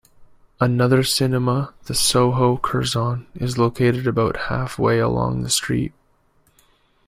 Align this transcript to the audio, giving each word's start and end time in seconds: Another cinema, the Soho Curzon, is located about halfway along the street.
Another 0.59 1.03
cinema, 1.03 1.75
the 1.83 1.93
Soho 1.93 2.57
Curzon, 2.57 3.27
is 3.35 3.59
located 3.59 4.07
about 4.07 4.47
halfway 4.47 4.97
along 4.97 5.43
the 5.43 5.49
street. 5.51 5.93